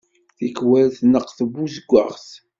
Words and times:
Tikkwal 0.37 0.87
tneqq 0.99 1.29
tbuzeggaɣt. 1.37 2.27